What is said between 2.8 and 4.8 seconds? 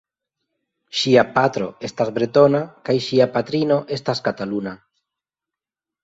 kaj ŝia patrino estas kataluna.